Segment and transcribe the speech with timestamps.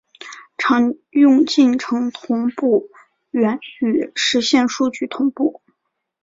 [0.57, 2.89] 常用进程同步
[3.29, 5.61] 原语实现数据同步。